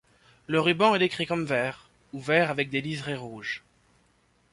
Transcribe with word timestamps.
Le 0.47 0.59
ruban 0.59 0.95
est 0.95 0.97
décrit 0.97 1.27
comme 1.27 1.45
vert, 1.45 1.87
ou 2.11 2.19
vert 2.19 2.49
avec 2.49 2.71
des 2.71 2.81
lisérés 2.81 3.13
rouges. 3.15 3.61